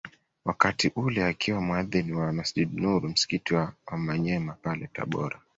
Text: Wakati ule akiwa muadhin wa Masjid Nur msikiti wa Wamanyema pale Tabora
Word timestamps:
Wakati 0.45 0.91
ule 0.95 1.25
akiwa 1.25 1.61
muadhin 1.61 2.11
wa 2.13 2.33
Masjid 2.33 2.69
Nur 2.73 3.03
msikiti 3.09 3.53
wa 3.53 3.73
Wamanyema 3.85 4.53
pale 4.53 4.89
Tabora 4.93 5.39